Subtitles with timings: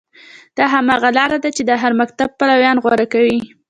[0.57, 3.39] دا هماغه لاره ده چې د هر مکتب پلویان غوره کوي.